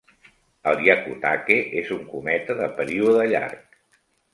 El 0.71 0.81
Hyakutake 0.83 1.59
és 1.85 1.95
un 1.99 2.03
cometa 2.17 2.59
de 2.65 2.75
període 2.83 3.33
llarg. 3.37 3.83